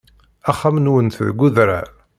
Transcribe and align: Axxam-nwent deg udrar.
Axxam-nwent 0.49 1.17
deg 1.27 1.39
udrar. 1.47 1.87